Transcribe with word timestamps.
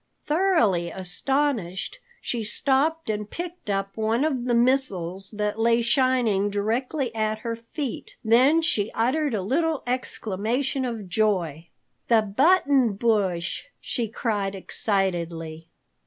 Thoroughly 0.25 0.89
astonished, 0.89 1.99
she 2.19 2.43
stopped 2.43 3.07
and 3.07 3.29
picked 3.29 3.69
up 3.69 3.95
one 3.95 4.23
of 4.25 4.45
the 4.45 4.55
missiles 4.55 5.29
that 5.37 5.59
lay 5.59 5.83
shining 5.83 6.49
directly 6.49 7.13
at 7.13 7.37
her 7.45 7.55
feet. 7.55 8.15
Then 8.25 8.63
she 8.63 8.89
uttered 8.95 9.35
a 9.35 9.43
little 9.43 9.83
exclamation 9.85 10.85
of 10.85 11.07
joy: 11.07 11.67
"The 12.07 12.23
Button 12.23 12.93
Bush!" 12.93 13.65
she 13.79 14.07
cried 14.07 14.55
excitedly. 14.55 15.69